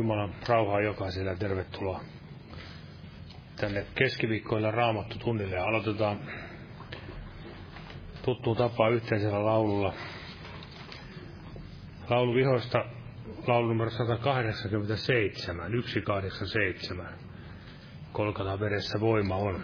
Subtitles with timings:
[0.00, 2.00] Jumalan rauhaa jokaiselle ja tervetuloa
[3.56, 6.20] tänne keskiviikkoilla raamattu tunnille ja aloitetaan
[8.24, 9.94] tuttuun tapaan yhteisellä laululla.
[12.10, 12.84] Laulu vihoista,
[13.46, 17.14] laulu numero 187, 187.
[18.12, 19.60] Kolkata veressä voima on.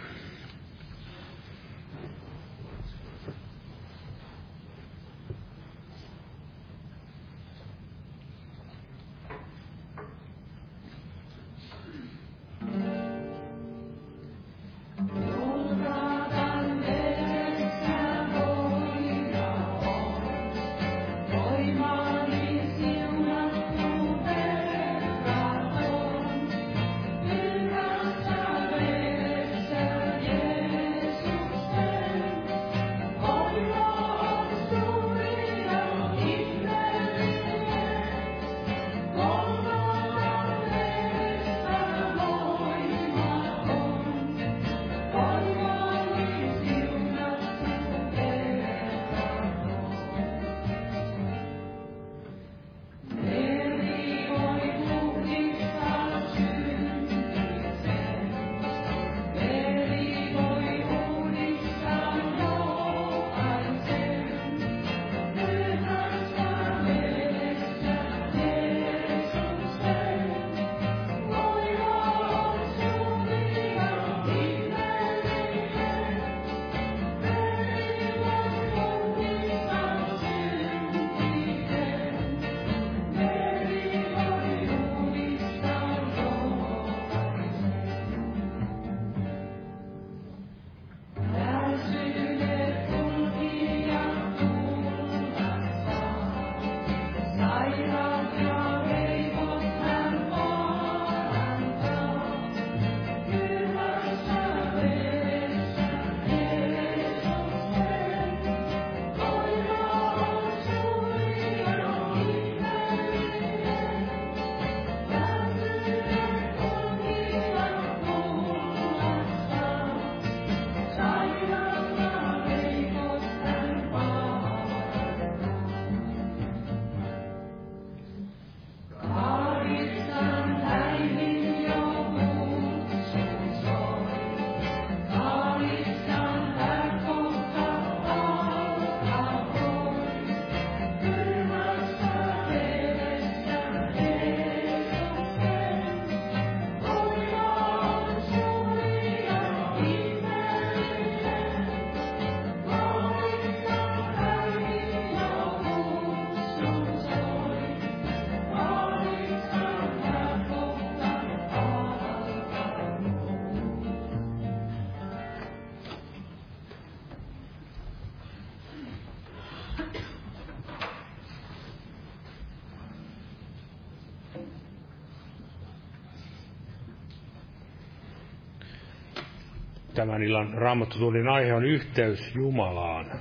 [179.97, 183.19] Tämän illan raamattotunnin aihe on yhteys Jumalaan.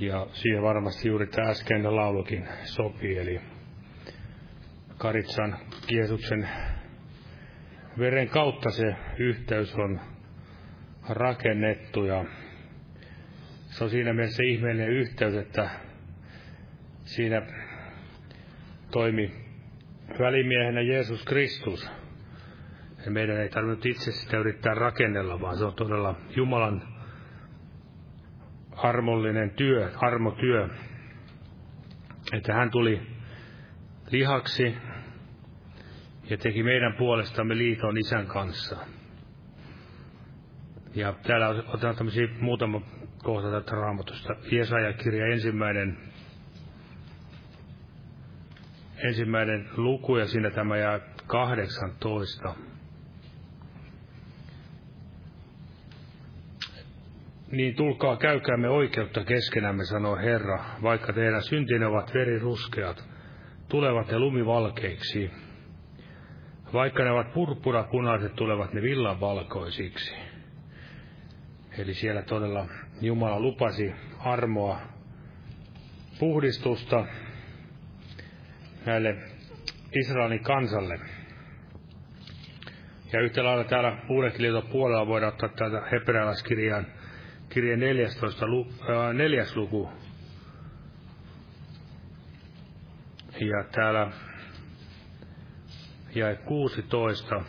[0.00, 3.40] Ja siihen varmasti juuri tämä äskeinen laulukin sopii, eli
[4.98, 5.56] Karitsan
[5.90, 6.48] Jeesuksen
[7.98, 10.00] veren kautta se yhteys on
[11.08, 12.24] rakennettu ja
[13.66, 15.70] se on siinä mielessä ihmeellinen yhteys, että
[17.04, 17.42] siinä
[18.90, 19.32] toimi
[20.18, 21.90] välimiehenä Jeesus Kristus–
[23.06, 26.82] meidän ei tarvinnut itse sitä yrittää rakennella, vaan se on todella Jumalan
[28.76, 30.68] armollinen työ, armotyö.
[32.32, 33.02] Että hän tuli
[34.10, 34.74] lihaksi
[36.30, 38.76] ja teki meidän puolestamme liiton isän kanssa.
[40.94, 42.80] Ja täällä otetaan tämmöisiä muutama
[43.22, 44.34] kohta tätä raamatusta.
[44.52, 45.98] Jesaja-kirja ensimmäinen,
[49.08, 52.54] ensimmäinen luku ja siinä tämä jää 18.
[57.50, 63.04] Niin tulkaa käykäämme oikeutta keskenämme, sanoo Herra, vaikka teidän syntinne ovat veriruskeat,
[63.68, 65.30] tulevat ne lumivalkeiksi.
[66.72, 70.14] Vaikka ne ovat purppurapunaiset, tulevat ne villan valkoisiksi.
[71.78, 72.66] Eli siellä todella
[73.00, 74.80] Jumala lupasi armoa,
[76.18, 77.06] puhdistusta
[78.86, 79.16] näille
[80.00, 81.00] Israelin kansalle.
[83.12, 86.86] Ja yhtä lailla täällä Uudenkin puolella voidaan ottaa täältä hebrealaiskirjaan
[87.50, 89.90] kirjeen 14, äh, neljäs luku.
[93.40, 94.10] Ja täällä
[96.14, 97.44] ja 16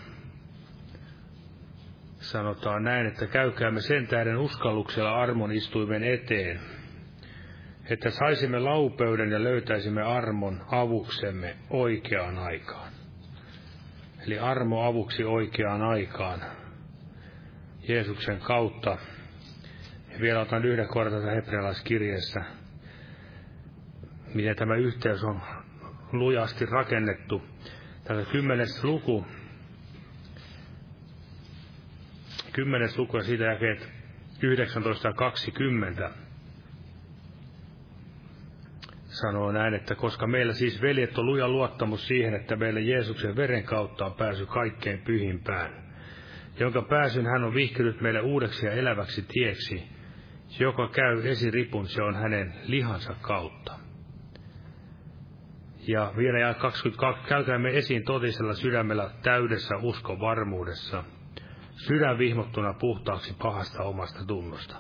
[2.20, 6.60] sanotaan näin, että käykäämme sen tähden uskalluksella armon istuimen eteen,
[7.89, 12.91] että saisimme laupeuden ja löytäisimme armon avuksemme oikeaan aikaan.
[14.27, 16.41] Eli armo avuksi oikeaan aikaan.
[17.88, 18.98] Jeesuksen kautta.
[20.13, 22.41] Ja vielä otan yhden kohdan hebrealaiskirjeessä,
[24.34, 25.41] miten tämä yhteys on
[26.12, 27.41] lujasti rakennettu.
[28.03, 29.25] Tämä kymmenes luku,
[32.53, 33.89] kymmenes luku ja siitä jakeet
[34.41, 36.12] 19 ja 20
[39.06, 43.63] sanoo näin, että koska meillä siis veljet on luja luottamus siihen, että meillä Jeesuksen veren
[43.63, 45.84] kautta on pääsy kaikkein pyhimpään,
[46.60, 49.84] jonka pääsyn hän on vihkinyt meille uudeksi ja eläväksi tieksi,
[50.60, 53.79] joka käy esiripun, se on hänen lihansa kautta.
[55.88, 61.03] Ja vielä ja 22, käykäämme esiin totisella sydämellä täydessä uskon varmuudessa,
[61.75, 64.75] sydän vihmottuna puhtaaksi pahasta omasta tunnosta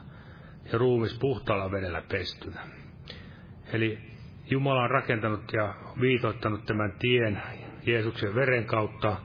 [0.71, 2.61] ja ruumis puhtaalla vedellä pestynä.
[3.73, 4.11] Eli
[4.49, 7.41] Jumala on rakentanut ja viitoittanut tämän tien
[7.85, 9.17] Jeesuksen veren kautta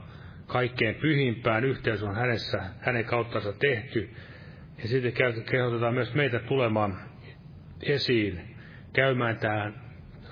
[0.47, 1.63] kaikkein pyhimpään.
[1.65, 4.09] Yhteys on hänessä, hänen kauttansa tehty.
[4.77, 5.13] Ja sitten
[5.51, 6.97] kehotetaan myös meitä tulemaan
[7.83, 8.55] esiin,
[8.93, 9.81] käymään tähän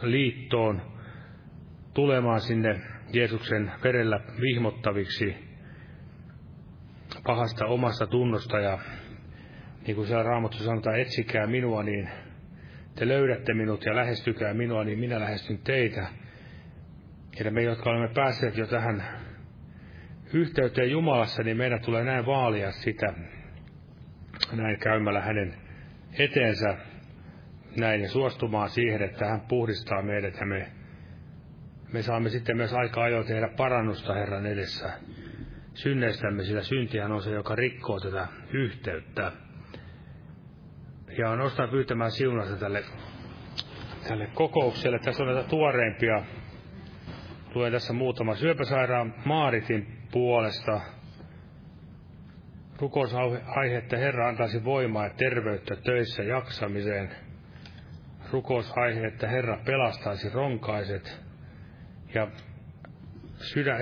[0.02, 0.82] liittoon,
[1.94, 2.82] tulemaan sinne
[3.14, 5.36] Jeesuksen verellä vihmottaviksi
[7.24, 8.80] pahasta omasta tunnosta ja
[9.88, 12.10] niin kuin siellä Raamattu sanotaan, etsikää minua, niin
[12.96, 16.08] te löydätte minut ja lähestykää minua, niin minä lähestyn teitä.
[17.40, 19.04] Ja me, jotka olemme päässeet jo tähän
[20.34, 23.14] yhteyteen Jumalassa, niin meidän tulee näin vaalia sitä,
[24.52, 25.56] näin käymällä hänen
[26.20, 26.78] eteensä,
[27.78, 30.72] näin ja suostumaan siihen, että hän puhdistaa meidät ja me,
[31.94, 34.94] me saamme sitten myös aika ajoin tehdä parannusta Herran edessä
[35.76, 39.32] synneistämme, sillä syntihän on se, joka rikkoo tätä yhteyttä.
[41.18, 42.84] Ja nostan pyytämään siunasta tälle,
[44.08, 45.00] tälle kokoukselle.
[45.00, 46.24] Tässä on näitä tuoreimpia.
[47.54, 50.82] Tulee tässä muutama syöpäsairaan Maaritin puolesta.
[52.80, 57.10] Rukousaihe, että Herra antaisi voimaa ja terveyttä töissä jaksamiseen.
[58.32, 61.22] Rukousaihe, että Herra pelastaisi ronkaiset.
[62.14, 62.28] Ja
[63.38, 63.78] sydän,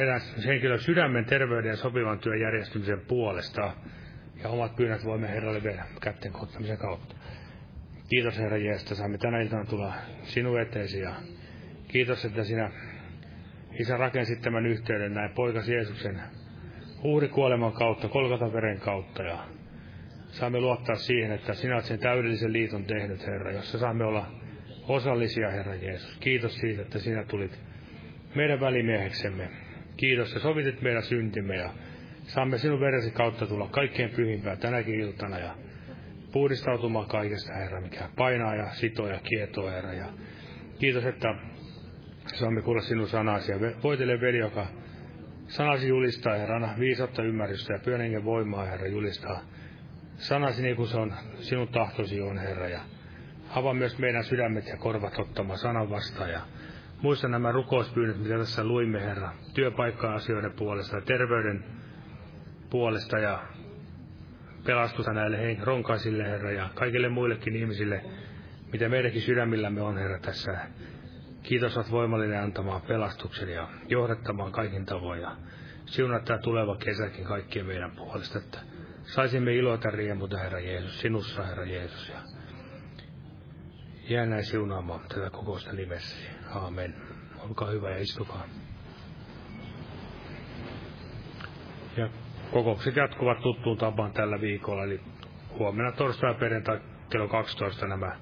[0.46, 3.74] henkilön sydämen terveyden ja sopivan työn järjestymisen puolesta.
[4.44, 7.16] Ja omat pyynnöt voimme Herralle viedä kätten kohtamisen kautta.
[8.10, 11.16] Kiitos Herra Jeesus, että saamme tänä iltana tulla sinun eteesi ja
[11.88, 12.72] kiitos, että sinä
[13.79, 16.22] Isä rakensit tämän yhteyden näin poikasi Jeesuksen
[17.03, 19.37] uhrikuoleman kautta, kolkata veren kautta ja
[20.27, 24.25] saamme luottaa siihen, että sinä olet sen täydellisen liiton tehnyt, Herra, jossa saamme olla
[24.87, 26.18] osallisia, Herra Jeesus.
[26.20, 27.59] Kiitos siitä, että sinä tulit
[28.35, 29.50] meidän välimieheksemme.
[29.98, 31.70] Kiitos, että sovitit meidän syntimme ja
[32.24, 35.55] saamme sinun veresi kautta tulla kaikkein pyhimpään tänäkin iltana ja
[36.31, 39.94] puhdistautumaan kaikesta, Herra, mikä painaa ja sitoo ja kietoo, Herra.
[39.94, 40.05] Ja
[40.79, 41.35] kiitos, että
[42.25, 44.68] saamme kuulla sinun sanasi ja voitele veli, joka
[45.48, 49.42] sanasi julistaa, Herra, anna viisautta ymmärrystä ja pyhän voimaa, Herra, julistaa
[50.18, 52.68] sanasi niin kuin se on sinun tahtosi on, Herra.
[52.68, 52.79] Ja
[53.50, 56.42] avaa myös meidän sydämet ja korvat ottamaan sanan vastaan ja
[57.01, 61.64] muista nämä rukouspyynnöt, mitä tässä luimme, Herra, työpaikka-asioiden puolesta ja terveyden
[62.70, 63.44] puolesta ja
[64.66, 68.03] pelastusta näille ronkaisille, Herra, ja kaikille muillekin ihmisille,
[68.72, 70.58] mitä meidänkin sydämillämme on, Herra, tässä.
[71.44, 75.22] Kiitos, että voimallinen antamaan pelastuksen ja johdattamaan kaikin tavoin.
[75.22, 75.36] Ja
[75.86, 78.60] siunat tämä tuleva kesäkin kaikkien meidän puolesta, että
[79.03, 82.10] saisimme iloita riemuta, Herra Jeesus, sinussa, Herra Jeesus.
[82.10, 82.20] Ja
[84.10, 86.27] jää näin siunaamaan tätä kokousta nimessäsi.
[86.56, 86.96] Aamen.
[87.40, 88.46] Olkaa hyvä ja istukaa.
[91.98, 92.10] Ja
[92.51, 95.01] kokoukset jatkuvat tuttuun tapaan tällä viikolla, eli
[95.60, 98.18] huomenna torstai ja perjantai kello 12 nämä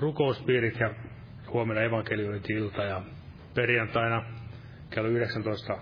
[0.00, 0.90] rukouspiirit ja
[1.54, 3.02] huomenna evankeliointi-ilta ja
[3.54, 4.24] perjantaina
[4.90, 5.78] kello 19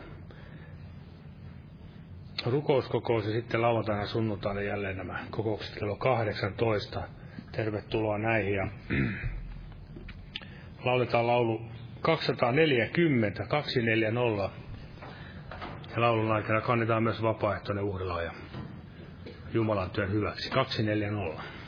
[2.47, 7.03] rukouskokous ja sitten lauantaina sunnuntaina jälleen nämä kokoukset kello 18.
[7.53, 8.69] Tervetuloa näihin ja
[10.85, 11.63] lauletaan laulu
[12.01, 14.51] 240, 240
[15.95, 18.33] ja laulun aikana kannetaan myös vapaaehtoinen uhrilaaja
[19.55, 20.51] Jumalan työn hyväksi.
[20.51, 21.62] 240.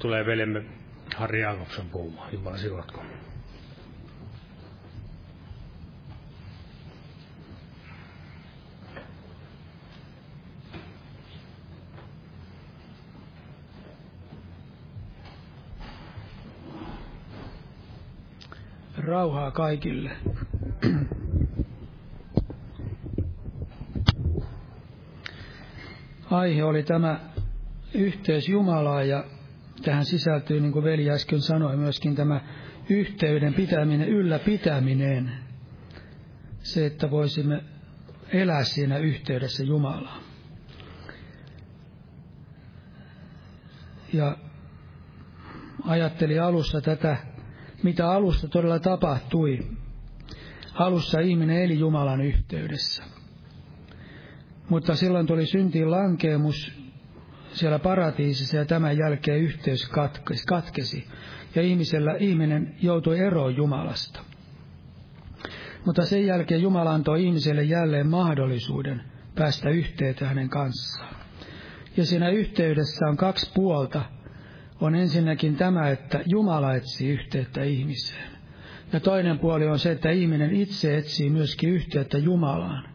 [0.00, 0.64] tulee veljemme
[1.16, 2.32] Harri Jakobsen puhumaan.
[2.32, 3.02] Jumala siunatko.
[18.98, 20.10] Rauhaa kaikille.
[26.30, 27.20] Aihe oli tämä
[27.94, 29.24] yhteys Jumalaa ja
[29.82, 32.40] tähän sisältyy, niin kuin veli äsken sanoi, myöskin tämä
[32.88, 35.32] yhteyden pitäminen, ylläpitäminen.
[36.62, 37.64] Se, että voisimme
[38.32, 40.20] elää siinä yhteydessä Jumalaa.
[44.12, 44.36] Ja
[45.86, 47.16] ajatteli alussa tätä,
[47.82, 49.58] mitä alussa todella tapahtui.
[50.74, 53.02] Alussa ihminen eli Jumalan yhteydessä.
[54.68, 56.79] Mutta silloin tuli syntiin lankeemus
[57.52, 61.06] siellä paratiisissa ja tämän jälkeen yhteys katkesi, katkesi
[61.54, 64.20] ja ihmisellä, ihminen joutui eroon Jumalasta.
[65.86, 69.02] Mutta sen jälkeen Jumala antoi ihmiselle jälleen mahdollisuuden
[69.34, 71.14] päästä yhteyteen hänen kanssaan.
[71.96, 74.02] Ja siinä yhteydessä on kaksi puolta.
[74.80, 78.30] On ensinnäkin tämä, että Jumala etsii yhteyttä ihmiseen.
[78.92, 82.88] Ja toinen puoli on se, että ihminen itse etsii myöskin yhteyttä Jumalaan.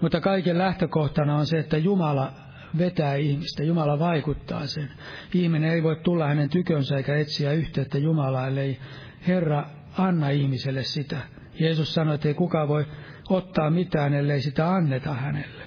[0.00, 2.32] Mutta kaiken lähtökohtana on se, että Jumala
[2.78, 4.90] vetää ihmistä, Jumala vaikuttaa sen.
[5.34, 8.78] Ihminen ei voi tulla hänen tykönsä eikä etsiä yhteyttä Jumalaa, ellei
[9.26, 9.64] Herra
[9.98, 11.18] anna ihmiselle sitä.
[11.60, 12.86] Jeesus sanoi, että ei kukaan voi
[13.30, 15.64] ottaa mitään, ellei sitä anneta hänelle.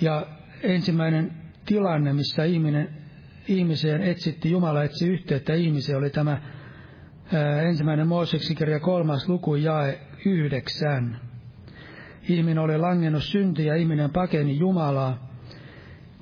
[0.00, 0.26] Ja
[0.62, 1.32] ensimmäinen
[1.66, 2.88] tilanne, missä ihminen,
[3.48, 6.42] ihmiseen etsitti, Jumala etsi yhteyttä ihmiseen, oli tämä
[7.66, 11.20] ensimmäinen Mooseksen kirja kolmas luku jae yhdeksän.
[12.28, 15.27] Ihminen oli langennut synti ja ihminen pakeni Jumalaa.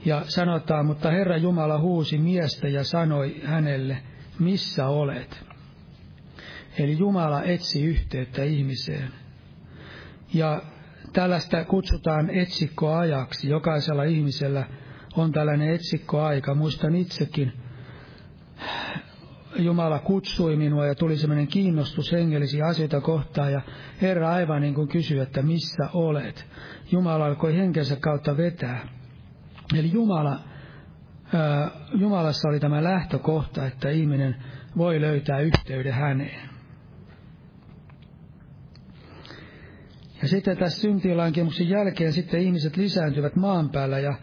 [0.07, 3.99] Ja sanotaan, mutta Herra Jumala huusi miestä ja sanoi hänelle,
[4.39, 5.45] missä olet?
[6.79, 9.09] Eli Jumala etsi yhteyttä ihmiseen.
[10.35, 10.63] Ja
[11.13, 13.49] tällaista kutsutaan etsikkoajaksi.
[13.49, 14.67] Jokaisella ihmisellä
[15.17, 16.55] on tällainen etsikkoaika.
[16.55, 17.53] Muistan itsekin,
[19.57, 23.61] Jumala kutsui minua ja tuli sellainen kiinnostus hengellisiä asioita kohtaan ja
[24.03, 26.47] Herra aivan niin kuin kysyi, että missä olet.
[26.93, 28.89] Jumala alkoi henkensä kautta vetää.
[29.75, 30.41] Eli Jumala,
[31.95, 34.37] Jumalassa oli tämä lähtökohta, että ihminen
[34.77, 36.49] voi löytää yhteyden häneen.
[40.23, 44.15] Ja sitten tässä syntilankemuksen jälkeen sitten ihmiset lisääntyvät maan päällä ja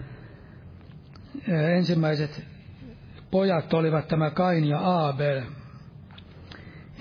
[1.76, 2.46] ensimmäiset
[3.32, 5.42] pojat olivat tämä Kain ja Aabel.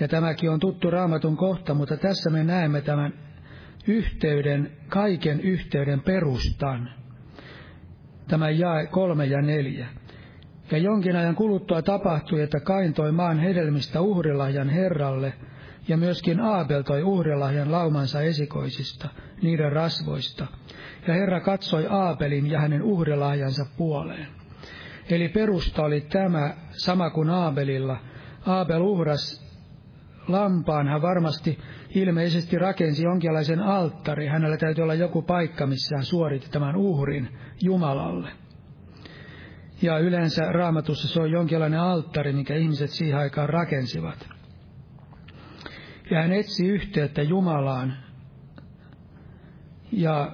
[0.01, 3.13] Ja tämäkin on tuttu raamatun kohta, mutta tässä me näemme tämän
[3.87, 7.02] yhteyden, kaiken yhteyden perustan.
[8.33, 9.87] Tämä jae kolme ja neljä.
[10.71, 15.33] Ja jonkin ajan kuluttua tapahtui, että Kain toi maan hedelmistä uhrilahjan Herralle,
[15.89, 19.09] ja myöskin Aabel toi uhrilahjan laumansa esikoisista,
[19.43, 20.47] niiden rasvoista.
[21.09, 24.27] Ja Herra katsoi Aabelin ja hänen uhrilahjansa puoleen.
[25.11, 27.97] Eli perusta oli tämä sama kuin Aabelilla.
[28.47, 29.43] Aabel uhras
[30.29, 31.59] lampaan, hän varmasti
[31.95, 34.27] ilmeisesti rakensi jonkinlaisen alttari.
[34.27, 37.29] Hänellä täytyy olla joku paikka, missä hän suoritti tämän uhrin
[37.63, 38.31] Jumalalle.
[39.83, 44.29] Ja yleensä raamatussa se on jonkinlainen alttari, mikä ihmiset siihen aikaan rakensivat.
[46.11, 47.97] Ja hän etsi yhteyttä Jumalaan.
[49.93, 50.33] Ja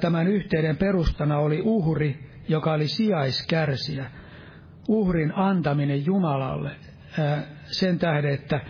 [0.00, 4.10] tämän yhteyden perustana oli uhri, joka oli sijaiskärsijä.
[4.88, 6.70] Uhrin antaminen Jumalalle
[7.64, 8.60] sen tähden, että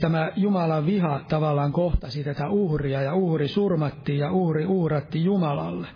[0.00, 5.86] tämä Jumalan viha tavallaan kohtasi tätä uhria ja uhri surmattiin ja uhri uhratti Jumalalle.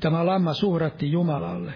[0.00, 1.72] Tämä lammas uhratti Jumalalle.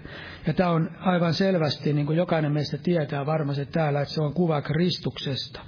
[0.46, 4.34] Ja tämä on aivan selvästi, niin kuin jokainen meistä tietää varmasti täällä, että se on
[4.34, 5.60] kuva Kristuksesta.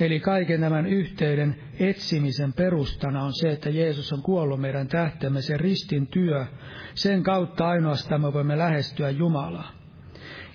[0.00, 5.56] Eli kaiken tämän yhteyden etsimisen perustana on se, että Jeesus on kuollut meidän tähtemme, se
[5.56, 6.46] ristin työ.
[6.94, 9.70] Sen kautta ainoastaan me voimme lähestyä Jumalaa.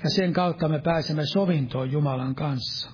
[0.04, 2.93] Ja sen kautta me pääsemme sovintoon Jumalan kanssa.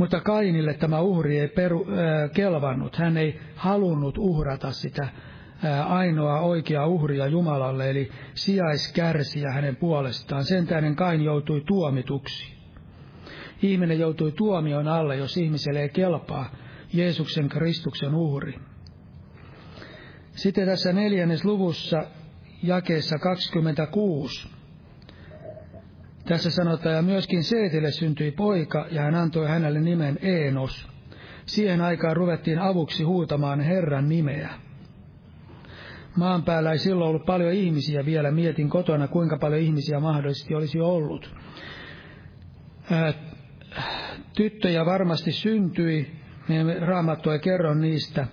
[0.00, 2.96] Mutta Kainille tämä uhri ei peru, äh, kelvannut.
[2.96, 10.44] Hän ei halunnut uhrata sitä äh, ainoa oikea uhria Jumalalle, eli sijaiskärsiä hänen puolestaan.
[10.44, 12.54] Sen tähden Kain joutui tuomituksi.
[13.62, 16.50] Ihminen joutui tuomion alle, jos ihmiselle ei kelpaa
[16.92, 18.58] Jeesuksen Kristuksen uhri.
[20.32, 22.04] Sitten tässä neljännes luvussa
[22.62, 24.48] jakeessa 26.
[26.30, 30.88] Tässä sanotaan, ja myöskin Seetille syntyi poika, ja hän antoi hänelle nimen Eenos.
[31.46, 34.50] Siihen aikaan ruvettiin avuksi huutamaan Herran nimeä.
[36.16, 38.30] maan päällä ei silloin ollut paljon ihmisiä vielä.
[38.30, 41.34] Mietin kotona, kuinka paljon ihmisiä mahdollisesti olisi ollut.
[44.36, 46.12] Tyttöjä varmasti syntyi,
[46.86, 48.26] raamattu ei kerro niistä.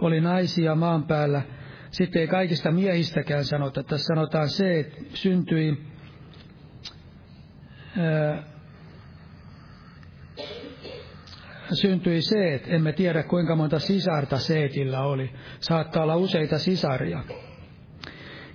[0.00, 1.42] Oli naisia maan päällä.
[1.90, 3.82] Sitten ei kaikista miehistäkään sanota.
[3.82, 5.97] Tässä sanotaan se, että syntyi
[11.72, 12.64] syntyi Seet.
[12.66, 15.30] Emme tiedä kuinka monta sisarta Seetillä oli.
[15.60, 17.24] Saattaa olla useita sisaria.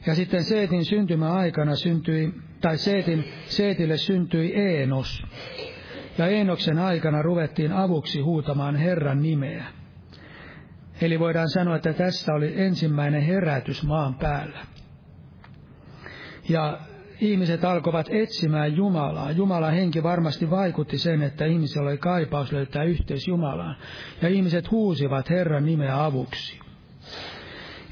[0.06, 5.24] Ja sitten Seetin syntymäaikana syntyi, tai Seetin, Seetille syntyi Eenos.
[6.18, 9.66] Ja Eenoksen aikana ruvettiin avuksi huutamaan Herran nimeä.
[11.02, 14.60] Eli voidaan sanoa, että tässä oli ensimmäinen herätys maan päällä.
[16.50, 16.80] Ja
[17.24, 19.32] ihmiset alkoivat etsimään Jumalaa.
[19.32, 23.76] Jumalan henki varmasti vaikutti sen, että ihmisellä oli kaipaus löytää yhteys Jumalaan.
[24.22, 26.60] Ja ihmiset huusivat Herran nimeä avuksi.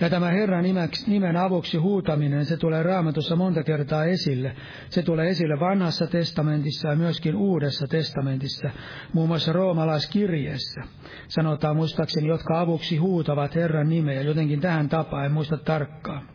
[0.02, 0.66] Ja tämä Herran
[1.08, 4.56] nimen avuksi huutaminen, se tulee raamatussa monta kertaa esille.
[4.90, 8.70] Se tulee esille vanhassa testamentissa ja myöskin uudessa testamentissa,
[9.14, 10.82] muun muassa roomalaiskirjeessä.
[11.28, 16.30] Sanotaan muistaakseni, jotka avuksi huutavat Herran nimeä, jotenkin tähän tapaan, en muista tarkkaan.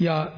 [0.00, 0.32] Ja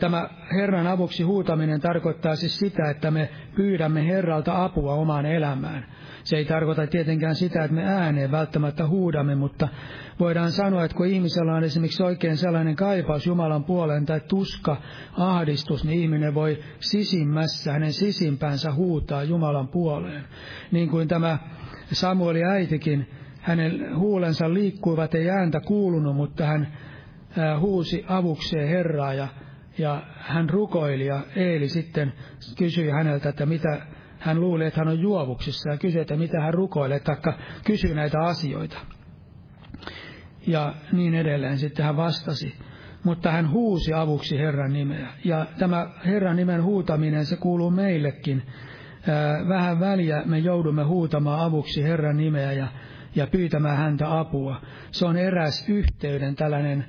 [0.00, 5.86] tämä Herran avuksi huutaminen tarkoittaa siis sitä, että me pyydämme Herralta apua omaan elämään.
[6.24, 9.68] Se ei tarkoita tietenkään sitä, että me ääneen välttämättä huudamme, mutta
[10.20, 14.76] voidaan sanoa, että kun ihmisellä on esimerkiksi oikein sellainen kaipaus Jumalan puoleen tai tuska,
[15.16, 20.24] ahdistus, niin ihminen voi sisimmässä, hänen sisimpänsä huutaa Jumalan puoleen.
[20.70, 21.38] Niin kuin tämä
[21.92, 26.68] Samueli äitikin, hänen huulensa liikkuivat, ei ääntä kuulunut, mutta hän
[27.60, 29.28] huusi avukseen Herraa ja
[29.78, 32.12] ja hän rukoili ja Eeli sitten
[32.58, 33.86] kysyi häneltä, että mitä
[34.18, 38.20] hän luuli, että hän on juovuksissa ja kysyi, että mitä hän rukoilee, taikka kysyi näitä
[38.20, 38.78] asioita.
[40.46, 42.54] Ja niin edelleen sitten hän vastasi.
[43.04, 45.08] Mutta hän huusi avuksi Herran nimeä.
[45.24, 48.42] Ja tämä Herran nimen huutaminen, se kuuluu meillekin.
[49.48, 52.66] Vähän väliä me joudumme huutamaan avuksi Herran nimeä ja,
[53.14, 54.60] ja pyytämään häntä apua.
[54.90, 56.84] Se on eräs yhteyden tällainen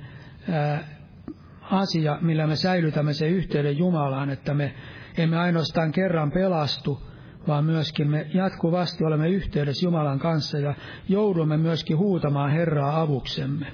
[1.72, 4.74] asia, millä me säilytämme sen yhteyden Jumalaan, että me
[5.18, 7.02] emme ainoastaan kerran pelastu,
[7.48, 10.74] vaan myöskin me jatkuvasti olemme yhteydessä Jumalan kanssa ja
[11.08, 13.66] joudumme myöskin huutamaan Herraa avuksemme.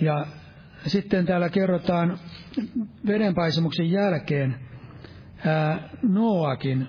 [0.00, 0.26] Ja
[0.86, 2.18] sitten täällä kerrotaan
[3.06, 4.54] vedenpaisemuksen jälkeen
[5.46, 6.86] ää, Noakin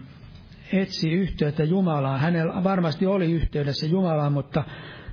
[0.73, 2.19] etsi yhteyttä Jumalaan.
[2.19, 4.63] Hänellä varmasti oli yhteydessä Jumalaan, mutta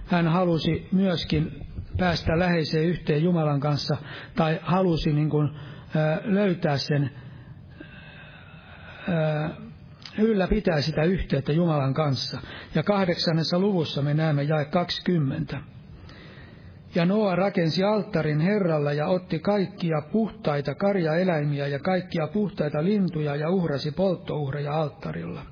[0.07, 1.67] hän halusi myöskin
[1.99, 3.97] päästä läheiseen yhteen Jumalan kanssa
[4.37, 5.51] tai halusi niin kuin,
[6.25, 7.11] löytää sen,
[10.19, 12.41] ylläpitää sitä yhteyttä Jumalan kanssa.
[12.75, 15.61] Ja kahdeksannessa luvussa me näemme jae 20.
[16.95, 23.51] Ja Noa rakensi alttarin Herralla ja otti kaikkia puhtaita karjaeläimiä ja kaikkia puhtaita lintuja ja
[23.51, 25.43] uhrasi polttouhreja alttarilla.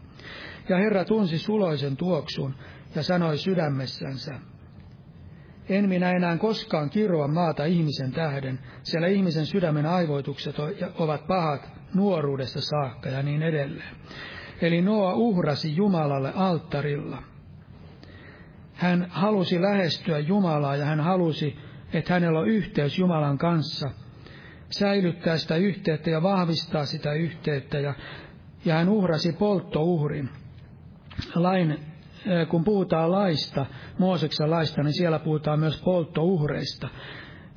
[0.68, 2.54] Ja Herra tunsi suloisen tuoksun
[2.94, 4.34] ja sanoi sydämessänsä,
[5.68, 10.56] en minä enää koskaan kiroa maata ihmisen tähden, siellä ihmisen sydämen aivoitukset
[10.98, 13.96] ovat pahat nuoruudesta saakka ja niin edelleen.
[14.60, 17.22] Eli Noa uhrasi Jumalalle alttarilla.
[18.74, 21.56] Hän halusi lähestyä Jumalaa ja hän halusi,
[21.92, 23.90] että hänellä on yhteys Jumalan kanssa,
[24.70, 27.94] säilyttää sitä yhteyttä ja vahvistaa sitä yhteyttä ja,
[28.64, 30.28] ja hän uhrasi polttouhrin.
[31.34, 31.78] Lain
[32.48, 33.66] kun puhutaan laista,
[33.98, 36.88] Mooseksen laista, niin siellä puhutaan myös polttouhreista.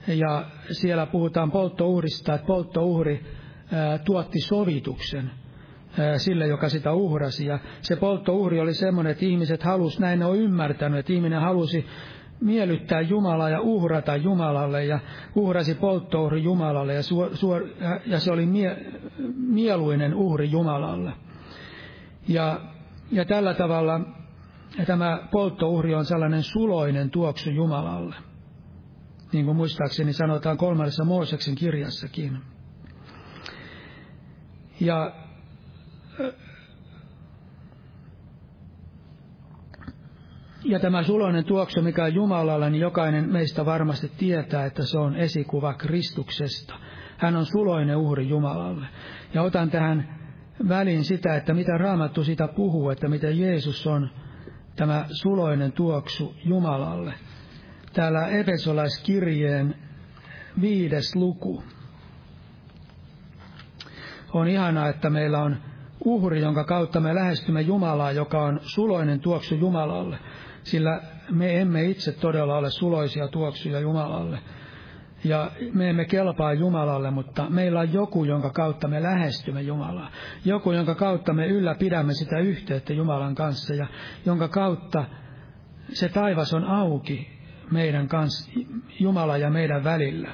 [0.08, 3.26] Ja siellä puhutaan polttouhrista, että polttouhri
[4.06, 5.32] tuotti sovituksen
[6.17, 7.45] sille, joka sitä uhrasi.
[7.45, 11.86] Ja se polttouhri oli semmoinen, että ihmiset halusi, näin ne on ymmärtänyt, että ihminen halusi
[12.41, 15.00] miellyttää Jumalaa ja uhrata Jumalalle ja
[15.36, 17.67] uhrasi polttouhri Jumalalle ja, suor, suor,
[18.06, 18.78] ja se oli mie,
[19.38, 21.13] mieluinen uhri Jumalalle.
[22.28, 22.60] Ja,
[23.12, 24.02] ja tällä tavalla
[24.78, 28.16] ja tämä polttouhri on sellainen suloinen tuoksu Jumalalle.
[29.34, 32.38] Niin kuin muistaakseni sanotaan kolmannessa Mooseksen kirjassakin.
[34.80, 35.14] Ja
[40.64, 45.16] Ja tämä suloinen tuoksu, mikä on Jumalalla, niin jokainen meistä varmasti tietää, että se on
[45.16, 46.76] esikuva Kristuksesta.
[47.18, 48.86] Hän on suloinen uhri Jumalalle.
[49.34, 50.20] Ja otan tähän
[50.70, 54.10] väliin sitä, että mitä Raamattu sitä puhuu, että mitä Jeesus on
[54.82, 57.13] tämä suloinen tuoksu Jumalalle.
[57.94, 59.76] Täällä Efesolaiskirjeen
[60.62, 61.63] viides luku.
[64.34, 65.58] On ihanaa, että meillä on
[66.06, 70.17] uhri, jonka kautta me lähestymme Jumalaa, joka on suloinen tuoksu Jumalalle,
[70.63, 74.39] sillä me emme itse todella ole suloisia tuoksuja Jumalalle.
[75.24, 80.12] Ja me emme kelpaa Jumalalle, mutta meillä on joku, jonka kautta me lähestymme Jumalaa.
[80.46, 83.88] Joku, jonka kautta me ylläpidämme sitä yhteyttä Jumalan kanssa ja
[84.26, 85.06] jonka kautta
[85.94, 87.30] se taivas on auki
[87.72, 88.52] meidän kanssa,
[89.00, 90.32] Jumala ja meidän välillä.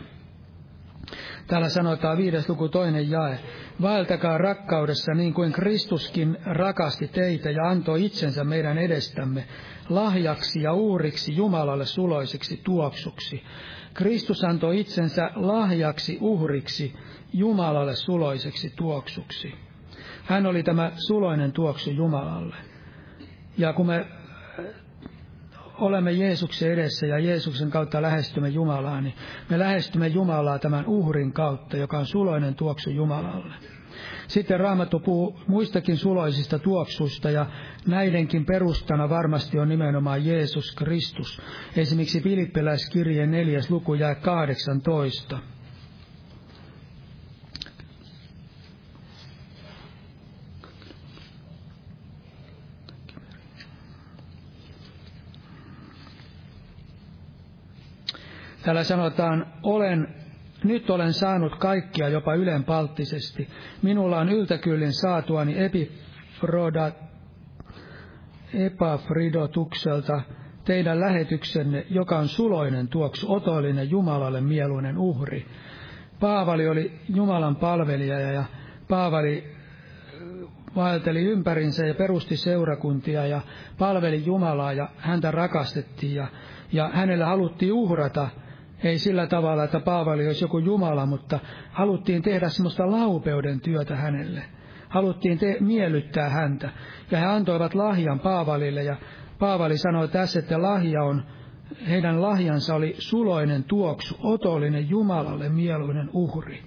[1.48, 3.40] Täällä sanotaan viides luku toinen jae.
[3.82, 9.48] Vaeltakaa rakkaudessa niin kuin Kristuskin rakasti teitä ja antoi itsensä meidän edestämme
[9.90, 13.44] lahjaksi ja uuriksi Jumalalle suloiseksi tuoksuksi.
[13.98, 16.94] Kristus antoi itsensä lahjaksi uhriksi
[17.34, 19.54] Jumalalle suloiseksi tuoksuksi.
[20.24, 22.56] Hän oli tämä suloinen tuoksu Jumalalle.
[23.58, 24.06] Ja kun me
[25.80, 29.16] olemme Jeesuksen edessä ja Jeesuksen kautta lähestymme Jumalaa, niin
[29.50, 33.54] me lähestymme Jumalaa tämän uhrin kautta, joka on suloinen tuoksu Jumalalle.
[34.28, 37.46] Sitten Raamattu puhuu muistakin suloisista tuoksuista ja
[37.88, 41.42] näidenkin perustana varmasti on nimenomaan Jeesus Kristus.
[41.76, 45.40] Esimerkiksi Filippiläiskirjeen neljäs luku jää 18.
[58.68, 60.16] Täällä sanotaan, olen,
[60.64, 63.50] nyt olen saanut kaikkia jopa ylenpalttisesti.
[63.82, 66.92] Minulla on yltäkyllin saatuani epifroda,
[68.54, 70.22] epafridotukselta
[70.66, 75.46] teidän lähetyksenne, joka on suloinen tuoksu, otollinen Jumalalle mieluinen uhri.
[76.20, 78.44] Paavali oli Jumalan palvelija ja
[78.90, 83.42] Paavali äh, vaelteli ympärinsä ja perusti seurakuntia ja
[83.80, 86.28] palveli Jumalaa ja häntä rakastettiin ja,
[86.72, 88.30] ja hänelle haluttiin uhrata
[88.84, 91.40] ei sillä tavalla, että Paavali olisi joku Jumala, mutta
[91.72, 94.44] haluttiin tehdä semmoista laupeuden työtä hänelle.
[94.90, 96.70] Haluttiin te- miellyttää häntä.
[97.12, 98.96] Ja he antoivat lahjan Paavalille ja
[99.40, 101.24] Paavali sanoi tässä, että lahja on,
[101.90, 106.64] heidän lahjansa oli suloinen tuoksu, otollinen Jumalalle mieluinen uhri.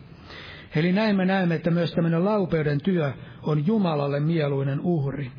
[0.77, 5.31] Eli näin me näemme, että myös tämmöinen laupeuden työ on Jumalalle mieluinen uhri.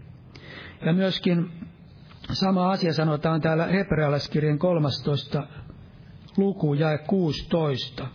[0.86, 1.51] Ja myöskin
[2.31, 5.47] sama asia sanotaan täällä hebrealaiskirjan 13
[6.38, 8.08] luku jae 16.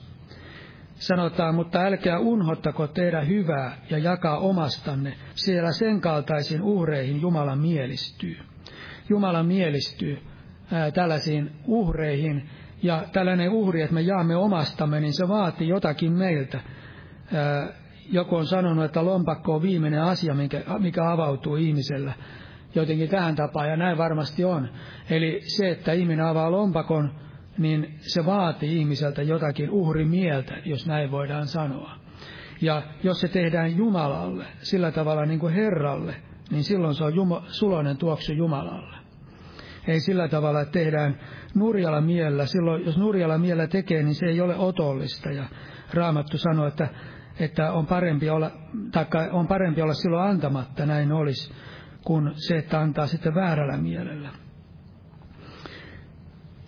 [0.94, 8.36] Sanotaan, mutta älkää unhottako tehdä hyvää ja jakaa omastanne, siellä sen kaltaisiin uhreihin Jumala mielistyy.
[9.08, 10.18] Jumala mielistyy
[10.72, 12.48] ää, tällaisiin uhreihin,
[12.82, 16.60] ja tällainen uhri, että me jaamme omastamme, niin se vaatii jotakin meiltä.
[17.34, 17.68] Ää,
[18.12, 22.12] joku on sanonut, että lompakko on viimeinen asia, mikä, mikä avautuu ihmisellä
[22.74, 24.68] jotenkin tähän tapaan, ja näin varmasti on.
[25.10, 27.10] Eli se, että ihminen avaa lompakon,
[27.58, 31.90] niin se vaatii ihmiseltä jotakin uhrimieltä, jos näin voidaan sanoa.
[32.60, 36.14] Ja jos se tehdään Jumalalle, sillä tavalla niin kuin Herralle,
[36.50, 38.96] niin silloin se on juma, suloinen tuoksu Jumalalle.
[39.86, 41.20] Ei sillä tavalla, että tehdään
[41.54, 42.46] nurjalla miellä.
[42.46, 45.30] Silloin, jos nurjalla miellä tekee, niin se ei ole otollista.
[45.30, 45.44] Ja
[45.94, 46.88] Raamattu sanoo, että,
[47.40, 48.50] että on, parempi olla,
[48.92, 51.54] taikka on parempi olla silloin antamatta, näin olisi,
[52.04, 54.45] kuin se, että antaa sitten väärällä mielellä.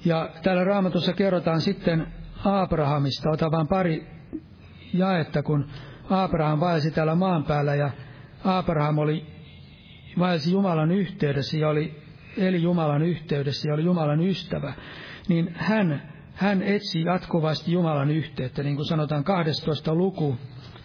[0.04, 2.06] Ja täällä raamatussa kerrotaan sitten
[2.44, 3.30] Abrahamista.
[3.30, 4.06] Ota vain pari
[4.92, 5.68] jaetta, kun
[6.10, 7.90] Abraham vaelsi täällä maan päällä ja
[8.44, 9.26] Abraham oli,
[10.18, 12.02] vaelsi Jumalan yhteydessä ja oli,
[12.36, 14.72] eli Jumalan yhteydessä ja oli Jumalan ystävä,
[15.28, 20.36] niin hän, hän etsi jatkuvasti Jumalan yhteyttä, niin kuin sanotaan 12 luku,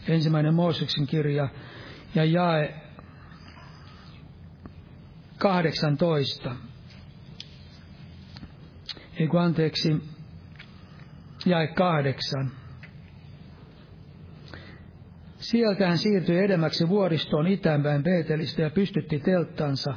[0.07, 1.49] ensimmäinen Mooseksen kirja
[2.16, 2.76] ja jae
[5.38, 6.55] 18
[9.20, 10.03] ei kun anteeksi,
[11.45, 12.51] jae kahdeksan.
[15.38, 19.93] Sieltä hän siirtyi edemmäksi vuoristoon itäänpäin Beetelistä ja pystytti telttansa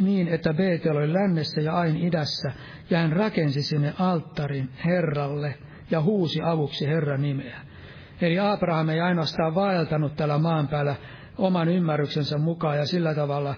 [0.00, 2.52] niin, että Beetel oli lännessä ja Ain idässä,
[2.90, 5.54] ja hän rakensi sinne alttarin Herralle
[5.90, 7.60] ja huusi avuksi Herran nimeä.
[8.20, 10.96] Eli Abraham ei ainoastaan vaeltanut tällä maan päällä
[11.38, 13.54] oman ymmärryksensä mukaan ja sillä tavalla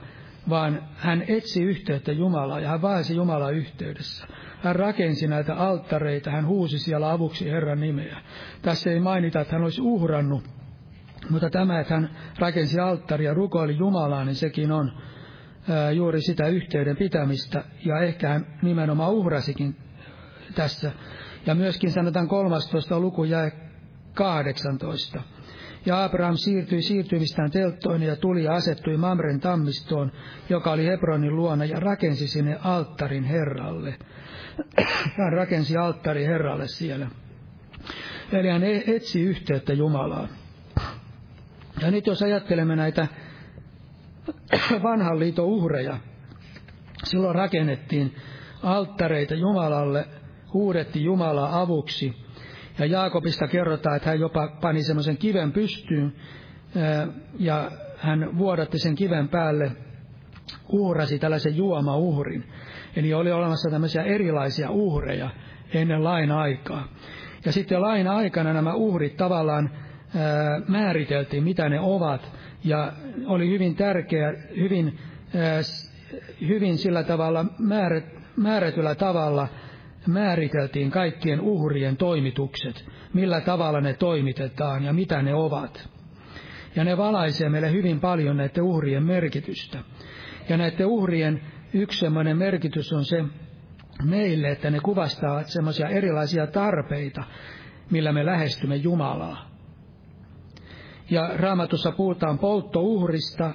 [0.48, 4.26] vaan hän etsi yhteyttä Jumalaa ja hän vaelsi Jumalan yhteydessä.
[4.62, 8.20] Hän rakensi näitä alttareita, hän huusi siellä avuksi Herran nimeä.
[8.62, 10.44] Tässä ei mainita, että hän olisi uhrannut,
[11.30, 14.92] mutta tämä, että hän rakensi alttaria ja rukoili Jumalaa, niin sekin on
[15.94, 19.76] juuri sitä yhteyden pitämistä, ja ehkä hän nimenomaan uhrasikin
[20.54, 20.92] tässä.
[21.46, 23.00] Ja myöskin sanotaan 13.
[23.00, 23.50] luku jäi
[24.14, 25.22] 18.
[25.86, 30.12] Ja Abraham siirtyi siirtymistään telttoon ja tuli ja asettui Mamren tammistoon,
[30.48, 33.94] joka oli Hebronin luona, ja rakensi sinne alttarin Herralle.
[35.18, 37.06] Hän rakensi alttari Herralle siellä.
[38.32, 40.28] Eli hän e- etsi yhteyttä Jumalaan.
[41.82, 43.06] Ja nyt jos ajattelemme näitä
[44.82, 45.98] vanhan liiton uhreja,
[47.04, 48.14] silloin rakennettiin
[48.62, 50.08] alttareita Jumalalle,
[50.52, 52.25] huudettiin Jumalaa avuksi.
[52.78, 56.12] Ja Jaakobista kerrotaan, että hän jopa pani semmoisen kiven pystyyn
[57.38, 59.72] ja hän vuodatti sen kiven päälle,
[60.68, 62.44] uhrasi tällaisen juomauhrin.
[62.96, 65.30] Eli oli olemassa tämmöisiä erilaisia uhreja
[65.74, 66.88] ennen lain aikaa.
[67.44, 69.70] Ja sitten lain aikana nämä uhrit tavallaan
[70.16, 72.32] ää, määriteltiin, mitä ne ovat.
[72.64, 72.92] Ja
[73.26, 74.98] oli hyvin tärkeä, hyvin,
[76.48, 78.04] hyvin sillä tavalla määrät,
[78.36, 79.48] määrätyllä tavalla
[80.08, 85.88] määriteltiin kaikkien uhrien toimitukset, millä tavalla ne toimitetaan ja mitä ne ovat.
[86.76, 89.78] Ja ne valaisee meille hyvin paljon näiden uhrien merkitystä.
[90.48, 91.40] Ja näiden uhrien
[91.74, 93.24] yksi semmoinen merkitys on se
[94.04, 97.24] meille, että ne kuvastavat semmoisia erilaisia tarpeita,
[97.90, 99.50] millä me lähestymme Jumalaa.
[101.10, 103.54] Ja raamatussa puhutaan polttouhrista,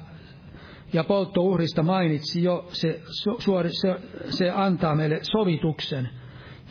[0.94, 3.02] ja polttouhrista mainitsi jo, se,
[3.70, 3.96] se,
[4.30, 6.10] se antaa meille sovituksen,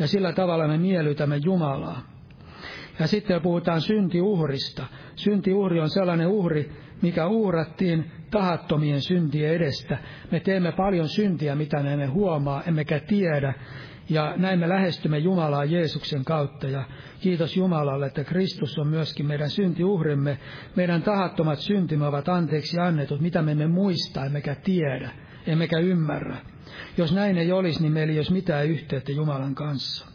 [0.01, 2.03] ja sillä tavalla me miellytämme Jumalaa.
[2.99, 4.87] Ja sitten puhutaan syntiuhrista.
[5.17, 6.73] Syntiuhri on sellainen uhri,
[7.03, 9.99] mikä uhrattiin tahattomien syntien edestä.
[10.31, 13.55] Me teemme paljon syntiä, mitä me emme huomaa, emmekä tiedä.
[14.09, 16.69] Ja näin me lähestymme Jumalaa Jeesuksen kautta.
[16.69, 16.85] Ja
[17.21, 20.39] kiitos Jumalalle, että Kristus on myöskin meidän syntiuhrimme.
[20.77, 25.11] Meidän tahattomat syntimme ovat anteeksi annetut, mitä me emme muista, emmekä tiedä,
[25.47, 26.37] emmekä ymmärrä.
[26.97, 30.07] Jos näin ei olisi, niin meillä ei olisi mitään yhteyttä Jumalan kanssa.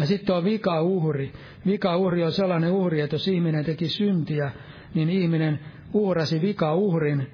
[0.00, 1.32] Ja sitten on vika uhri.
[1.66, 4.50] Vika uhri on sellainen uhri, että jos ihminen teki syntiä,
[4.94, 5.60] niin ihminen
[5.92, 7.30] uhrasi vika uhrin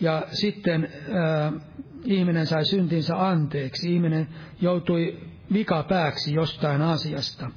[0.00, 1.52] ja sitten äh,
[2.04, 3.94] ihminen sai syntinsä anteeksi.
[3.94, 4.28] Ihminen
[4.60, 5.18] joutui
[5.52, 7.50] vikapääksi jostain asiasta.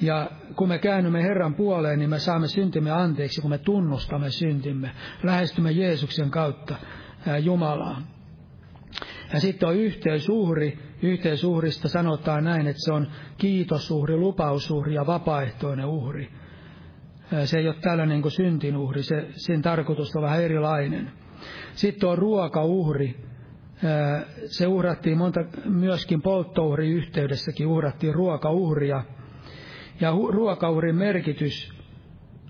[0.00, 4.90] Ja kun me käännymme Herran puoleen, niin me saamme syntimme anteeksi, kun me tunnustamme syntimme.
[5.22, 6.74] Lähestymme Jeesuksen kautta
[7.26, 8.15] ää, Jumalaa.
[9.32, 10.78] Ja sitten on yhteysuhri.
[11.02, 13.06] Yhteysuhrista sanotaan näin, että se on
[13.38, 16.28] kiitosuhri, lupausuhri ja vapaaehtoinen uhri.
[17.44, 21.10] Se ei ole tällainen kuin syntinuhri, se, sen tarkoitus on vähän erilainen.
[21.74, 23.16] Sitten on ruokauhri.
[24.46, 29.04] Se uhrattiin monta, myöskin polttouhri yhteydessäkin uhrattiin ruokauhria.
[30.00, 31.75] Ja ruokauhrin merkitys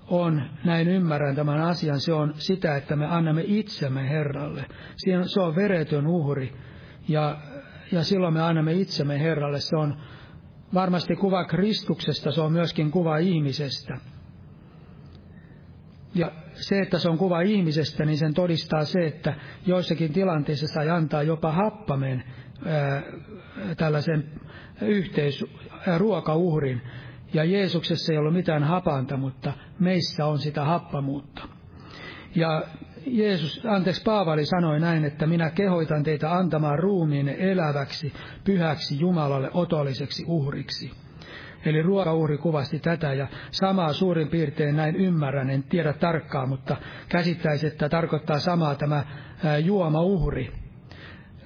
[0.08, 4.64] on, näin ymmärrän tämän asian, se on sitä, että me annamme itsemme Herralle.
[5.26, 6.52] Se on veretön uhri.
[7.08, 7.38] Ja,
[7.92, 9.60] ja silloin me annamme itsemme Herralle.
[9.60, 9.96] Se on
[10.74, 13.98] varmasti kuva Kristuksesta, se on myöskin kuva ihmisestä.
[16.14, 19.34] Ja se, että se on kuva ihmisestä, niin sen todistaa se, että
[19.66, 22.24] joissakin tilanteissa sai antaa jopa happamen
[22.66, 23.02] ää,
[23.76, 24.30] tällaisen
[24.82, 25.44] yhteis,
[25.86, 26.82] ää, ruokauhrin.
[27.36, 31.48] Ja Jeesuksessa ei ollut mitään hapanta, mutta meissä on sitä happamuutta.
[32.34, 32.62] Ja
[33.06, 38.12] Jeesus, anteeksi Paavali sanoi näin, että minä kehoitan teitä antamaan ruumiin eläväksi,
[38.44, 40.90] pyhäksi Jumalalle otolliseksi uhriksi.
[41.64, 46.76] Eli ruokauhri kuvasti tätä ja samaa suurin piirtein näin ymmärrän, en tiedä tarkkaan, mutta
[47.08, 49.04] käsittäisi, että tarkoittaa samaa tämä
[49.64, 50.52] juomauhri.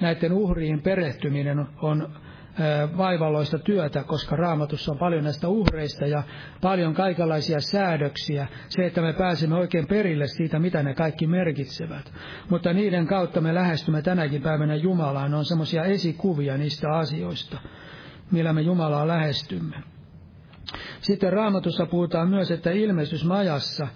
[0.01, 2.09] Näiden uhriin perehtyminen on
[2.97, 6.23] vaivalloista työtä, koska raamatussa on paljon näistä uhreista ja
[6.61, 8.47] paljon kaikenlaisia säädöksiä.
[8.69, 12.13] Se, että me pääsemme oikein perille siitä, mitä ne kaikki merkitsevät.
[12.51, 15.31] Mutta niiden kautta me lähestymme tänäkin päivänä Jumalaan.
[15.31, 17.59] Ne on semmoisia esikuvia niistä asioista,
[18.31, 19.77] millä me Jumalaa lähestymme.
[21.01, 23.89] Sitten raamatussa puhutaan myös, että ilmestysmajassa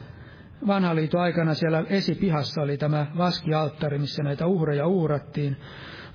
[0.66, 5.57] vanhan liiton aikana siellä esipihassa oli tämä vaskialttari, missä näitä uhreja uhrattiin.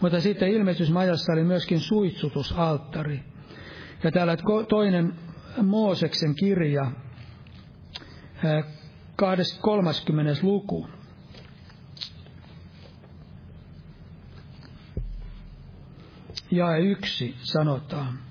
[0.01, 3.23] Mutta sitten ilmestysmajassa oli myöskin suitsutusalttari.
[4.03, 4.37] Ja täällä
[4.69, 5.13] toinen
[5.63, 6.91] Mooseksen kirja,
[9.61, 10.33] 30.
[10.41, 10.87] luku.
[16.51, 18.28] Ja yksi sanotaan.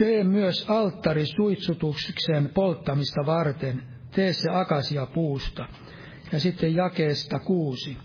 [0.00, 3.82] Tee myös alttari suitsutuksen polttamista varten,
[4.14, 5.66] tee se akasia puusta.
[6.32, 7.96] Ja sitten jakeesta kuusi.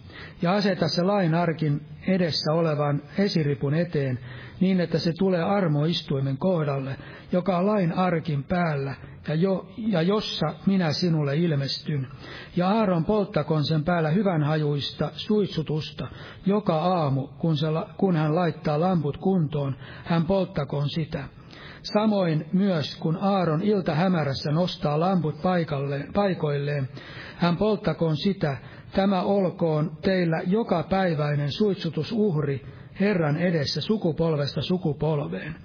[0.41, 4.19] Ja aseta se lain arkin edessä olevan esiripun eteen,
[4.59, 6.97] niin että se tulee armoistuimen kohdalle,
[7.31, 8.95] joka on lain arkin päällä,
[9.27, 12.07] ja, jo, ja jossa minä sinulle ilmestyn.
[12.55, 16.07] Ja Aaron polttakon sen päällä hyvän hajuista suitsutusta,
[16.45, 17.67] joka aamu, kun, se,
[17.97, 19.75] kun hän laittaa lamput kuntoon,
[20.05, 21.23] hän polttakon sitä
[21.93, 26.89] Samoin myös, kun Aaron ilta hämärässä nostaa lamput paikalle, paikoilleen,
[27.36, 28.57] hän polttakoon sitä,
[28.91, 32.65] tämä olkoon teillä jokapäiväinen suitsutusuhri
[32.99, 35.55] Herran edessä sukupolvesta sukupolveen.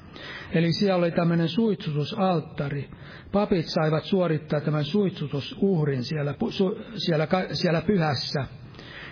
[0.52, 2.90] Eli siellä oli tämmöinen suitsutusalttari.
[3.32, 6.34] Papit saivat suorittaa tämän suitsutusuhrin siellä,
[6.94, 8.44] siellä, siellä pyhässä,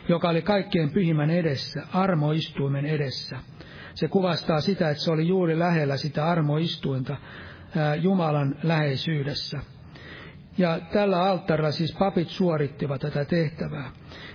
[0.08, 3.38] joka oli kaikkein pyhimmän edessä, armoistuimen edessä.
[3.98, 7.16] Se kuvastaa sitä, että se oli juuri lähellä sitä armoistuinta
[8.00, 9.60] Jumalan läheisyydessä.
[10.58, 13.90] Ja tällä alttarilla siis papit suorittivat tätä tehtävää.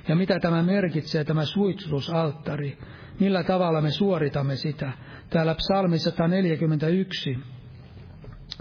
[0.08, 2.78] Ja mitä tämä merkitsee, tämä suitsutusalttari?
[3.20, 4.92] Millä tavalla me suoritamme sitä?
[5.30, 7.40] Täällä psalmi 141,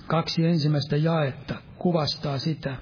[0.07, 2.77] kaksi ensimmäistä jaetta, kuvastaa sitä.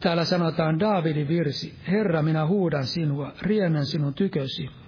[0.00, 4.83] Täällä sanotaan Daavidin virsi, Herra, minä huudan sinua, riennän sinun tykösi.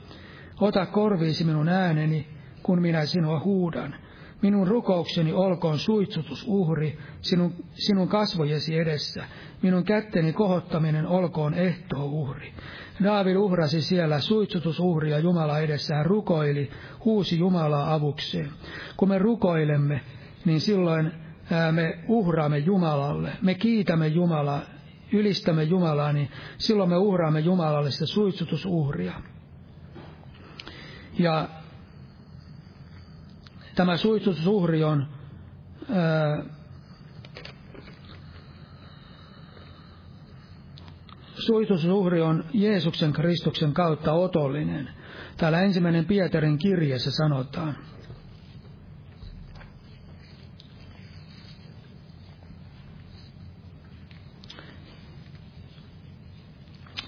[0.61, 2.27] Ota korviisi minun ääneni,
[2.63, 3.95] kun minä sinua huudan.
[4.43, 9.25] Minun rukoukseni olkoon suitsutusuhri sinun, sinun kasvojesi edessä.
[9.63, 12.53] Minun kätteni kohottaminen olkoon ehtouhri.
[13.05, 15.95] Daavid uhrasi siellä suitsutusuhria Jumala edessä.
[15.95, 16.71] Hän rukoili,
[17.05, 18.51] huusi Jumalaa avukseen.
[18.97, 20.01] Kun me rukoilemme,
[20.45, 21.13] niin silloin
[21.73, 23.33] me uhraamme Jumalalle.
[23.43, 24.61] Me kiitämme Jumalaa,
[25.13, 29.13] ylistämme Jumalaa, niin silloin me uhraamme Jumalalle sitä suitsutusuhria.
[31.19, 31.49] Ja
[33.75, 35.07] tämä suitsutusuhri on
[35.91, 36.43] ää,
[42.23, 44.91] on Jeesuksen Kristuksen kautta otollinen.
[45.37, 47.77] Täällä ensimmäinen Pietarin kirjeessä sanotaan.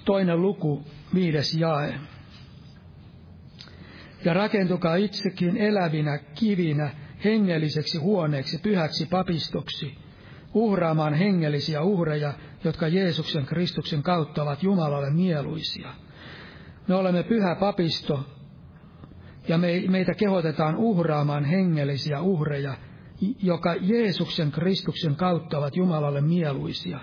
[0.05, 0.85] Toinen luku,
[1.15, 2.01] viides jae.
[4.29, 6.91] Ja rakentukaa itsekin elävinä kivinä
[7.25, 9.95] hengelliseksi huoneeksi, pyhäksi papistoksi,
[10.55, 12.33] uhraamaan hengellisiä uhreja,
[12.65, 15.89] jotka Jeesuksen Kristuksen kautta ovat Jumalalle mieluisia.
[16.89, 18.25] Me olemme pyhä papisto,
[19.49, 22.75] ja me, meitä kehotetaan uhraamaan hengellisiä uhreja,
[23.43, 27.01] joka Jeesuksen Kristuksen kautta ovat Jumalalle mieluisia.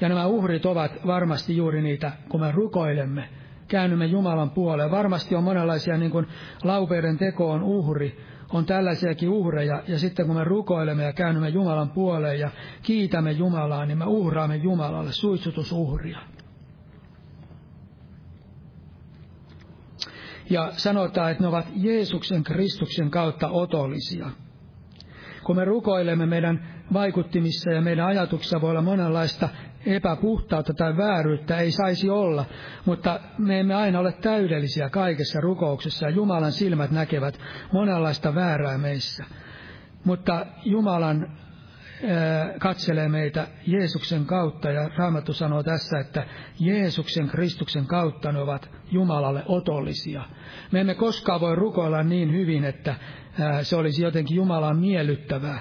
[0.00, 3.28] Ja nämä uhrit ovat varmasti juuri niitä, kun me rukoilemme,
[3.68, 4.90] käännymme Jumalan puoleen.
[4.90, 6.26] Varmasti on monenlaisia, niin kuin
[6.64, 8.18] laupeuden teko on uhri,
[8.52, 12.50] on tällaisiakin uhreja, ja sitten kun me rukoilemme ja käännymme Jumalan puoleen ja
[12.82, 16.18] kiitämme Jumalaa, niin me uhraamme Jumalalle suitsutusuhria.
[20.50, 24.30] Ja sanotaan, että ne ovat Jeesuksen Kristuksen kautta otollisia.
[25.44, 29.48] Kun me rukoilemme meidän vaikuttimissa ja meidän ajatuksissa voi olla monenlaista
[29.86, 32.44] epäpuhtautta tai vääryyttä ei saisi olla,
[32.84, 37.38] mutta me emme aina ole täydellisiä kaikessa rukouksessa ja Jumalan silmät näkevät
[37.72, 39.24] monenlaista väärää meissä.
[40.04, 41.32] Mutta Jumalan
[42.58, 46.26] katselee meitä Jeesuksen kautta ja Raamattu sanoo tässä, että
[46.60, 50.22] Jeesuksen Kristuksen kautta ne ovat Jumalalle otollisia.
[50.72, 52.94] Me emme koskaan voi rukoilla niin hyvin, että
[53.62, 55.58] se olisi jotenkin Jumalan miellyttävää,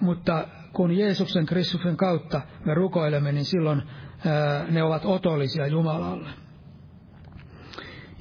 [0.00, 3.82] mutta kun Jeesuksen Kristuksen kautta me rukoilemme, niin silloin
[4.70, 6.30] ne ovat otollisia Jumalalle.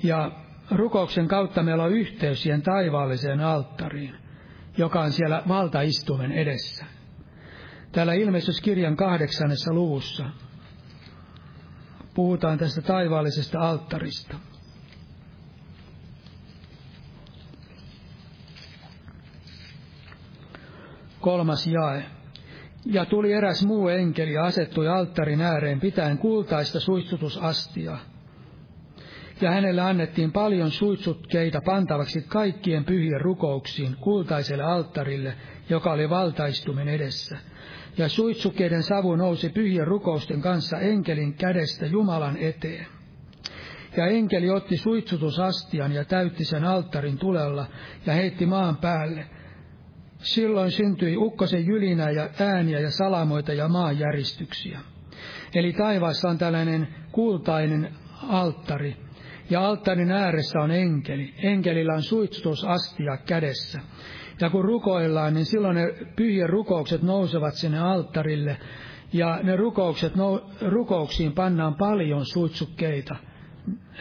[0.03, 0.31] Ja
[0.71, 4.15] rukouksen kautta meillä on yhteys siihen taivaalliseen alttariin,
[4.77, 6.85] joka on siellä valtaistumen edessä.
[7.91, 10.25] Täällä ilmestyskirjan kahdeksannessa luvussa
[12.13, 14.37] puhutaan tästä taivaallisesta alttarista.
[21.19, 22.18] Kolmas jae.
[22.85, 27.97] Ja tuli eräs muu enkeli ja asettui alttarin ääreen pitäen kultaista suitsutusastia.
[29.41, 35.33] Ja hänelle annettiin paljon suitsutkeita pantavaksi kaikkien pyhien rukouksiin kultaiselle alttarille,
[35.69, 37.37] joka oli valtaistumen edessä.
[37.97, 42.87] Ja suitsukkeiden savu nousi pyhien rukousten kanssa enkelin kädestä Jumalan eteen.
[43.97, 47.65] Ja enkeli otti suitsutusastian ja täytti sen alttarin tulella
[48.05, 49.25] ja heitti maan päälle–
[50.21, 54.79] Silloin syntyi ukkosen jylinä ja ääniä ja salamoita ja maanjäristyksiä.
[55.55, 57.93] Eli taivaassa on tällainen kultainen
[58.27, 58.95] alttari,
[59.49, 61.33] ja alttarin ääressä on enkeli.
[61.43, 63.79] Enkelillä on suitsutusastia kädessä.
[64.41, 68.57] Ja kun rukoillaan, niin silloin ne pyhien rukoukset nousevat sinne alttarille,
[69.13, 70.13] ja ne rukoukset,
[70.61, 73.15] rukouksiin pannaan paljon suitsukkeita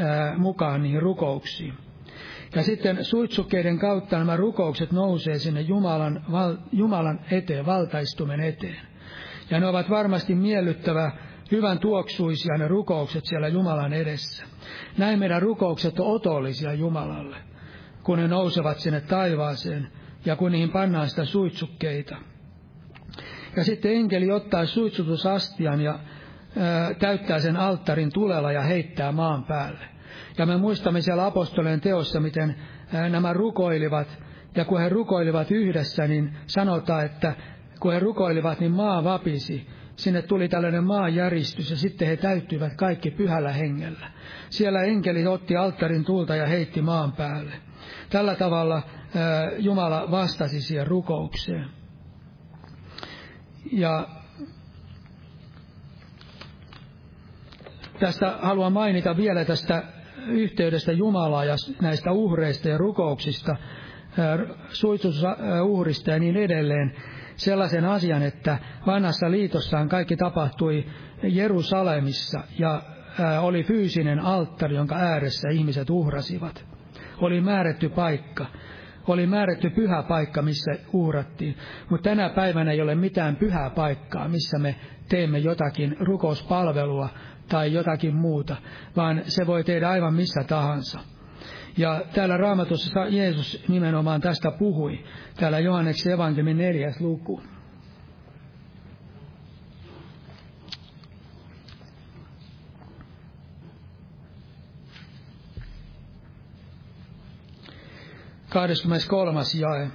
[0.01, 1.75] ää, mukaan niihin rukouksiin.
[2.55, 8.81] Ja sitten suitsukkeiden kautta nämä rukoukset nousee sinne Jumalan, val, Jumalan eteen, valtaistumen eteen.
[9.51, 11.13] Ja ne ovat varmasti miellyttävä,
[11.53, 14.45] hyvän tuoksuisia ne rukoukset siellä Jumalan edessä.
[14.99, 17.37] Näin meidän rukoukset on otollisia Jumalalle,
[18.03, 19.89] kun ne nousevat sinne taivaaseen
[20.25, 22.17] ja kun niihin pannaan sitä suitsukkeita.
[23.57, 25.99] Ja sitten enkeli ottaa suitsutusastian ja
[26.57, 29.98] ää, täyttää sen alttarin tulella ja heittää maan päälle.
[30.39, 32.57] Ja me muistamme siellä apostoleen teossa, miten
[33.11, 34.09] nämä rukoilivat,
[34.57, 37.35] ja kun he rukoilivat yhdessä, niin sanotaan, että
[37.81, 39.67] kun he rukoilivat, niin maa vapisi.
[39.97, 44.11] Sinne tuli tällainen maanjäristys ja sitten he täyttyivät kaikki pyhällä hengellä.
[44.51, 47.53] Siellä enkeli otti alttarin tulta ja heitti maan päälle.
[48.11, 48.83] Tällä tavalla
[49.59, 51.67] Jumala vastasi siihen rukoukseen.
[53.73, 54.09] Ja
[58.01, 59.83] tästä haluan mainita vielä tästä
[60.31, 63.57] yhteydestä Jumalaa ja näistä uhreista ja rukouksista,
[64.69, 66.95] suitsutusuhrista ja niin edelleen
[67.37, 70.85] sellaisen asian, että vanhassa liitossaan kaikki tapahtui
[71.23, 72.83] Jerusalemissa ja
[73.41, 76.65] oli fyysinen alttari, jonka ääressä ihmiset uhrasivat.
[77.21, 78.47] Oli määrätty paikka.
[79.09, 81.57] Oli määrätty pyhä paikka, missä uhrattiin.
[81.91, 84.77] Mutta tänä päivänä ei ole mitään pyhää paikkaa, missä me
[85.09, 87.09] teemme jotakin rukouspalvelua
[87.49, 88.57] tai jotakin muuta,
[88.97, 91.01] vaan se voi tehdä aivan missä tahansa.
[91.77, 95.05] Ja täällä raamatussa Jeesus nimenomaan tästä puhui,
[95.37, 97.43] täällä Johanneksen evankeliumin neljäs luku.
[109.09, 109.91] kolmas jae.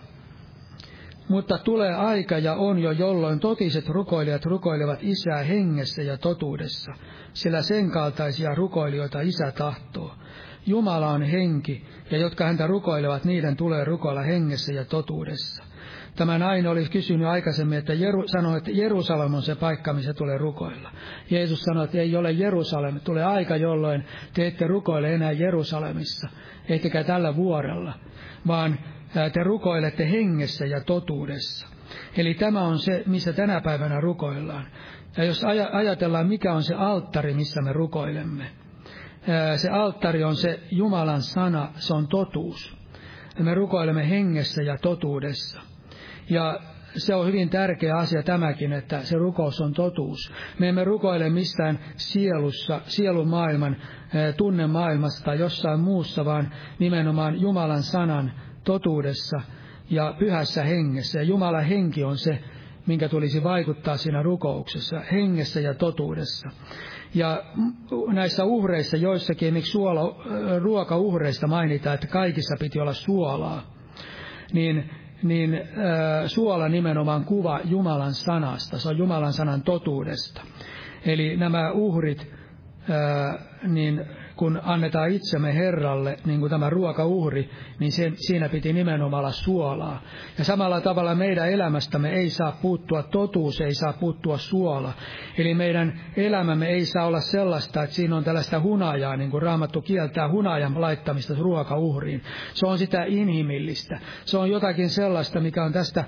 [1.34, 6.94] Mutta tulee aika ja on jo, jolloin totiset rukoilijat rukoilevat Isää hengessä ja totuudessa,
[7.34, 10.16] sillä sen kaltaisia rukoilijoita Isä tahtoo.
[10.66, 15.64] Jumala on henki, ja jotka häntä rukoilevat, niiden tulee rukoilla hengessä ja totuudessa.
[16.16, 20.38] Tämä nainen oli kysynyt aikaisemmin, että Jeru, sanoi, että Jerusalem on se paikka, missä tulee
[20.38, 20.92] rukoilla.
[21.30, 23.00] Jeesus sanoi, että ei ole Jerusalem.
[23.00, 26.30] Tulee aika, jolloin te ette rukoile enää Jerusalemissa,
[26.70, 27.94] ettekä tällä vuorella,
[28.48, 28.80] vaan
[29.34, 31.68] te rukoilette hengessä ja totuudessa.
[32.18, 34.68] Eli tämä on se, missä tänä päivänä rukoillaan.
[35.18, 38.46] Ja jos ajatellaan, mikä on se alttari, missä me rukoilemme,
[39.56, 42.78] se alttari on se Jumalan sana, se on totuus.
[43.40, 45.62] Me rukoilemme hengessä ja totuudessa.
[46.30, 46.60] Ja
[46.96, 50.32] se on hyvin tärkeä asia tämäkin, että se rukous on totuus.
[50.60, 53.78] Me emme rukoile mistään sielussa, sielumaailman,
[54.38, 58.32] tunnemaailmasta tai jossain muussa, vaan nimenomaan Jumalan sanan
[58.64, 59.42] totuudessa
[59.90, 61.20] ja pyhässä hengessä.
[61.20, 62.40] Ja Jumalan henki on se,
[62.88, 66.50] minkä tulisi vaikuttaa siinä rukouksessa, hengessä ja totuudessa.
[67.14, 67.44] Ja
[68.14, 70.24] näissä uhreissa joissakin, miksi suola,
[70.60, 73.74] ruokauhreista mainitaan, että kaikissa piti olla suolaa,
[74.54, 74.90] niin,
[75.24, 75.64] niin äh,
[76.26, 80.42] suola nimenomaan kuva Jumalan sanasta, se on Jumalan sanan totuudesta.
[81.06, 82.32] Eli nämä uhrit,
[82.90, 84.06] äh, niin
[84.44, 90.02] kun annetaan itsemme Herralle, niin kuin tämä ruokauhri, niin sen, siinä piti nimenomaan olla suolaa.
[90.38, 94.94] Ja samalla tavalla meidän elämästämme ei saa puuttua totuus, ei saa puuttua suola.
[95.38, 99.82] Eli meidän elämämme ei saa olla sellaista, että siinä on tällaista hunajaa, niin kuin Raamattu
[99.82, 102.22] kieltää hunajan laittamista ruokauhriin.
[102.54, 104.00] Se on sitä inhimillistä.
[104.26, 106.04] Se on jotakin sellaista, mikä on tästä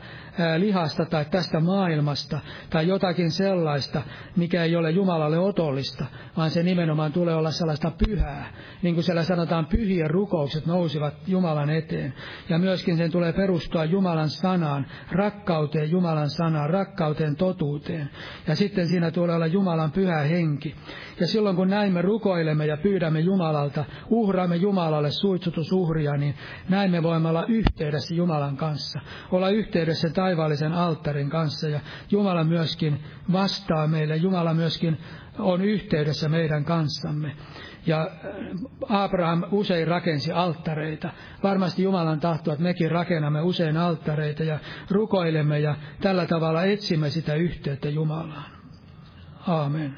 [0.58, 4.02] lihasta tai tästä maailmasta, tai jotakin sellaista,
[4.36, 6.06] mikä ei ole Jumalalle otollista,
[6.38, 8.25] vaan se nimenomaan tulee olla sellaista pyhää.
[8.82, 12.14] Niin kuin siellä sanotaan, pyhiä rukoukset nousivat Jumalan eteen.
[12.50, 18.10] Ja myöskin sen tulee perustua Jumalan sanaan, rakkauteen Jumalan sanaan, rakkauteen totuuteen.
[18.48, 20.76] Ja sitten siinä tulee olla Jumalan pyhä henki.
[21.20, 26.36] Ja silloin kun näin me rukoilemme ja pyydämme Jumalalta, uhraamme Jumalalle suitsutusuhria, niin
[26.70, 29.00] näin me voimme olla yhteydessä Jumalan kanssa.
[29.32, 31.80] Olla yhteydessä taivaallisen alttarin kanssa ja
[32.12, 33.00] Jumala myöskin
[33.32, 34.16] vastaa meille.
[34.16, 34.98] Jumala myöskin
[35.40, 37.36] on yhteydessä meidän kanssamme.
[37.86, 41.10] Ja äh, Abraham usein rakensi alttareita.
[41.44, 44.60] Varmasti Jumalan tahto, että mekin rakennamme usein alttareita ja
[44.92, 48.52] rukoilemme ja tällä tavalla etsimme sitä yhteyttä Jumalaan.
[49.48, 49.98] Aamen.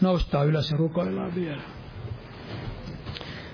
[0.00, 1.62] Noustaa ylös ja rukoillaan vielä.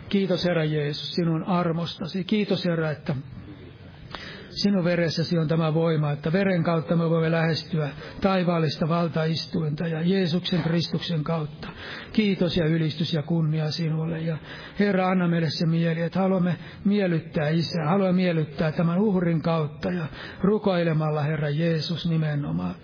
[0.09, 2.25] Kiitos Herra Jeesus sinun armostasi.
[2.25, 3.15] Kiitos Herra, että
[4.55, 7.91] Sinun veressäsi on tämä voima, että veren kautta me voimme lähestyä
[8.21, 11.69] taivaallista valtaistuinta ja Jeesuksen Kristuksen kautta.
[12.13, 14.21] Kiitos ja ylistys ja kunnia sinulle.
[14.21, 14.39] Ja
[14.79, 20.07] Herra, anna meille se mieli, että haluamme miellyttää Isää, haluamme miellyttää tämän uhrin kautta ja
[20.43, 22.75] rukoilemalla Herra Jeesus nimenomaan.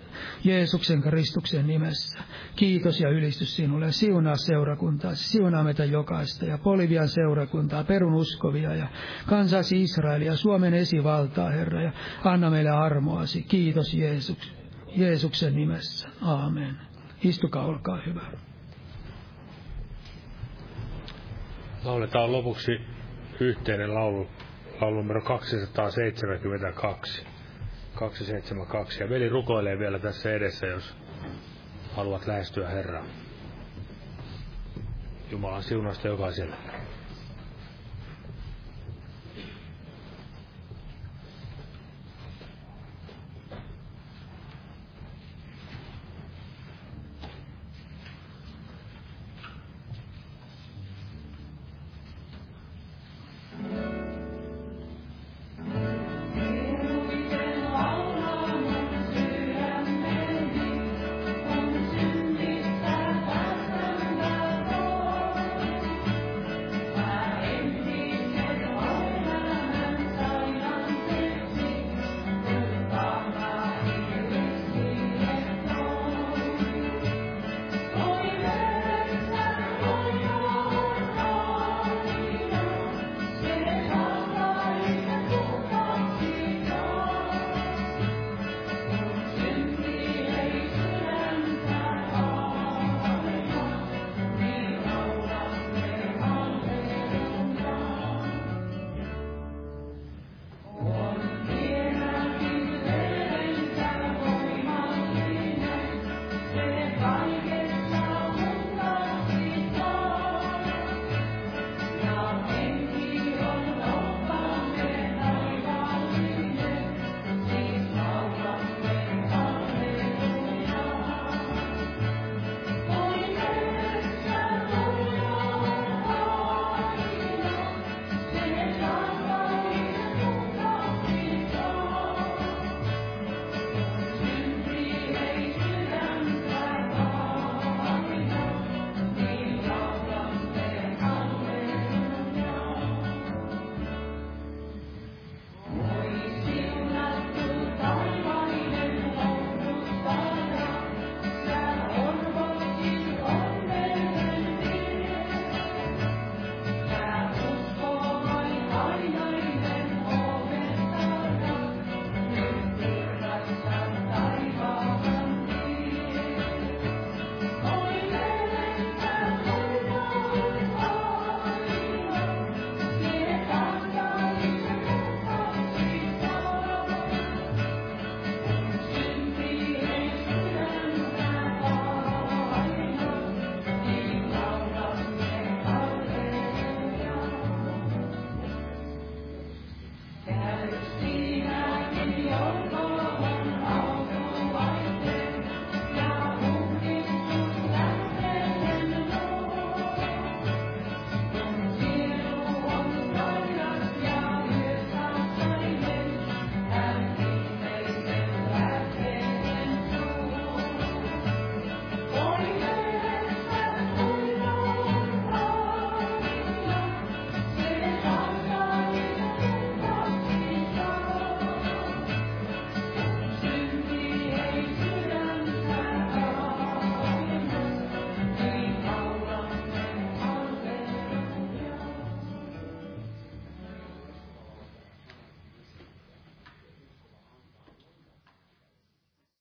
[0.43, 2.19] Jeesuksen Kristuksen nimessä.
[2.59, 3.91] Kiitos ja ylistys sinulle.
[3.91, 8.87] Siunaa seurakuntaa, siunaa meitä jokaista ja Polivian seurakuntaa, perun uskovia ja
[9.25, 11.91] kansasi Israelia, Suomen esivaltaa, Herra, ja
[12.23, 13.43] anna meille armoasi.
[13.43, 14.53] Kiitos Jeesus,
[14.95, 16.09] Jeesuksen nimessä.
[16.21, 16.77] Aamen.
[17.23, 18.21] Istukaa, olkaa hyvä.
[21.83, 22.71] Lauletaan lopuksi
[23.39, 24.27] yhteinen laulu
[24.81, 27.25] laulu numero 272.
[27.95, 29.03] 272.
[29.03, 30.95] Ja veli rukoilee vielä tässä edessä, jos
[31.95, 33.05] haluat lähestyä Herraa.
[35.31, 36.55] Jumalan siunasta jokaiselle.